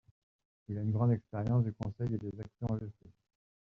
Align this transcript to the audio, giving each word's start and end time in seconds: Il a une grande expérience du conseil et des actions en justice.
Il 0.67 0.77
a 0.79 0.81
une 0.81 0.89
grande 0.89 1.11
expérience 1.11 1.63
du 1.63 1.73
conseil 1.73 2.11
et 2.15 2.17
des 2.17 2.33
actions 2.41 2.71
en 2.71 2.79
justice. 2.79 3.13